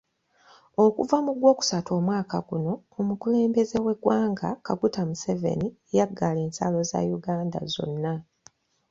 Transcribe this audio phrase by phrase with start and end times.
[0.83, 8.13] Okuva mu gw'okusatu omwaka guno, omukulembeze w'eggwanga Kaguta Museveni yaggala ensalo za Uganda zonna.